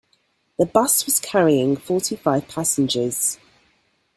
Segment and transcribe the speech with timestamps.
[0.57, 3.37] The bus was carrying forty-five passengers.